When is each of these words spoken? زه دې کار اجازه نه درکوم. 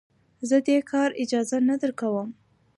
زه 0.49 0.57
دې 0.67 0.77
کار 0.91 1.09
اجازه 1.23 1.57
نه 1.69 1.75
درکوم. 1.81 2.29